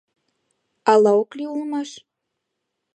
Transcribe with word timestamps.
Ала 0.91 1.11
ок 1.21 1.29
лий 1.37 1.51
улмаш? 1.53 1.89